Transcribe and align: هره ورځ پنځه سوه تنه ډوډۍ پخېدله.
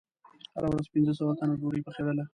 هره 0.55 0.67
ورځ 0.69 0.85
پنځه 0.93 1.13
سوه 1.19 1.31
تنه 1.39 1.53
ډوډۍ 1.59 1.81
پخېدله. 1.87 2.23